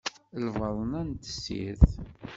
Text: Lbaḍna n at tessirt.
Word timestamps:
Lbaḍna 0.45 1.01
n 1.07 1.11
at 1.13 1.21
tessirt. 1.23 1.89